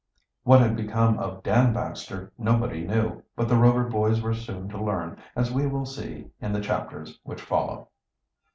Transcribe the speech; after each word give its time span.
What 0.41 0.61
had 0.61 0.75
become 0.75 1.19
of 1.19 1.43
Dan 1.43 1.73
Baxter 1.73 2.33
nobody 2.35 2.83
knew, 2.87 3.21
but 3.35 3.47
the 3.47 3.55
Rover 3.55 3.83
boys 3.83 4.19
were 4.19 4.33
soon 4.33 4.67
to 4.69 4.83
learn, 4.83 5.21
as 5.35 5.53
we 5.53 5.67
will 5.67 5.85
see 5.85 6.31
in 6.41 6.51
the 6.53 6.59
chapters 6.59 7.19
which 7.23 7.39
follow. 7.43 7.89